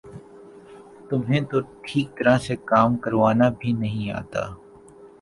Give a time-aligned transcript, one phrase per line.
[1.09, 4.43] تمہیں تو ٹھیک طرح سے کام کروانا بھی نہیں آتا